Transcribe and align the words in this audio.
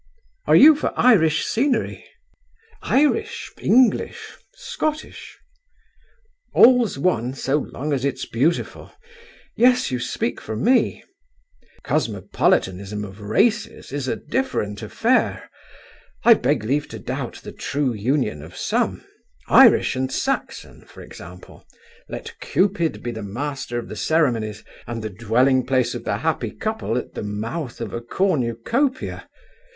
"Are 0.47 0.55
you 0.55 0.73
for 0.75 0.91
Irish 0.97 1.45
scenery?" 1.45 2.03
"Irish, 2.81 3.51
English, 3.61 4.31
Scottish." 4.55 5.37
"All's 6.55 6.97
one 6.97 7.35
so 7.35 7.57
long 7.59 7.93
as 7.93 8.03
it's 8.03 8.25
beautiful: 8.25 8.91
yes, 9.55 9.91
you 9.91 9.99
speak 9.99 10.41
for 10.41 10.55
me. 10.55 11.03
Cosmopolitanism 11.83 13.05
of 13.05 13.19
races 13.21 13.91
is 13.91 14.07
a 14.07 14.15
different 14.15 14.81
affair. 14.81 15.47
I 16.23 16.33
beg 16.33 16.63
leave 16.63 16.87
to 16.87 16.97
doubt 16.97 17.35
the 17.43 17.51
true 17.51 17.93
union 17.93 18.41
of 18.41 18.57
some; 18.57 19.03
Irish 19.49 19.95
and 19.95 20.11
Saxon, 20.11 20.83
for 20.83 21.03
example, 21.03 21.63
let 22.09 22.39
Cupid 22.39 23.03
be 23.03 23.11
master 23.11 23.77
of 23.77 23.87
the 23.87 23.95
ceremonies 23.95 24.63
and 24.87 25.03
the 25.03 25.11
dwelling 25.11 25.63
place 25.63 25.93
of 25.93 26.05
the 26.05 26.17
happy 26.17 26.49
couple 26.49 26.97
at 26.97 27.13
the 27.13 27.21
mouth 27.21 27.79
of 27.79 27.93
a 27.93 28.01
Cornucopia. 28.01 29.29